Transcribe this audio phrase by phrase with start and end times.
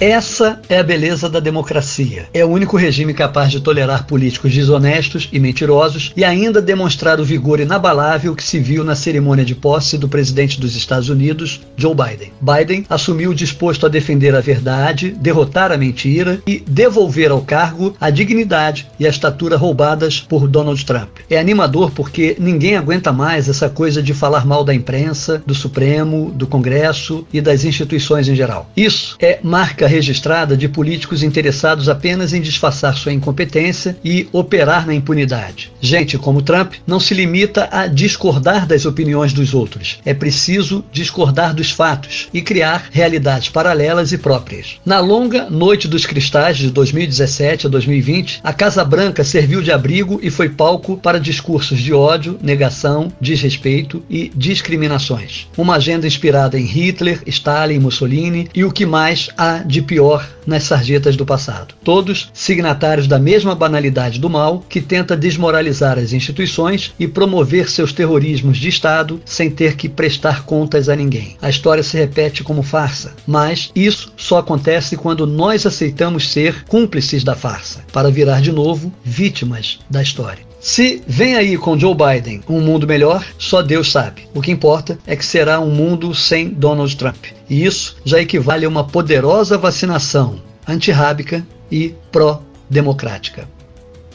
[0.00, 2.26] Essa é a beleza da democracia.
[2.34, 7.24] É o único regime capaz de tolerar políticos desonestos e mentirosos e ainda demonstrar o
[7.24, 11.94] vigor inabalável que se viu na cerimônia de posse do presidente dos Estados Unidos, Joe
[11.94, 12.32] Biden.
[12.40, 18.10] Biden assumiu disposto a defender a verdade, derrotar a mentira e devolver ao cargo a
[18.10, 21.18] dignidade e a estatura roubadas por Donald Trump.
[21.30, 26.32] É animador porque ninguém aguenta mais essa coisa de falar mal da imprensa, do Supremo,
[26.32, 28.68] do Congresso e das instituições em geral.
[28.76, 34.94] Isso é marca registrada de políticos interessados apenas em disfarçar sua incompetência e operar na
[34.94, 35.70] impunidade.
[35.80, 39.98] Gente como Trump não se limita a discordar das opiniões dos outros.
[40.04, 44.80] É preciso discordar dos fatos e criar realidades paralelas e próprias.
[44.84, 50.18] Na longa Noite dos Cristais de 2017 a 2020, a Casa Branca serviu de abrigo
[50.22, 55.46] e foi palco para discursos de ódio, negação, desrespeito e discriminações.
[55.56, 60.62] Uma agenda inspirada em Hitler, Stalin, Mussolini e o que mais há de pior nas
[60.62, 61.74] sarjetas do passado.
[61.82, 67.92] Todos signatários da mesma banalidade do mal que tenta desmoralizar as instituições e promover seus
[67.92, 71.36] terrorismos de Estado sem ter que prestar contas a ninguém.
[71.42, 77.24] A história se repete como farsa, mas isso só acontece quando nós aceitamos ser cúmplices
[77.24, 80.54] da farsa, para virar de novo vítimas da história.
[80.64, 84.22] Se vem aí com Joe Biden um mundo melhor, só Deus sabe.
[84.32, 87.26] O que importa é que será um mundo sem Donald Trump.
[87.48, 93.48] E isso já equivale a uma poderosa vacinação antirrábica e pró-democrática.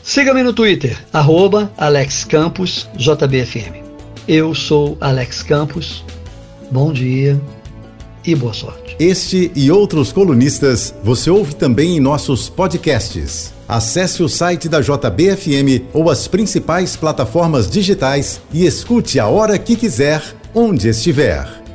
[0.01, 3.83] Siga-me no Twitter, arroba AlexCamposJBFM.
[4.27, 6.03] Eu sou Alex Campos.
[6.71, 7.39] Bom dia
[8.25, 8.95] e boa sorte.
[8.99, 13.53] Este e outros colunistas você ouve também em nossos podcasts.
[13.67, 19.75] Acesse o site da JBFM ou as principais plataformas digitais e escute a hora que
[19.75, 21.58] quiser, onde estiver.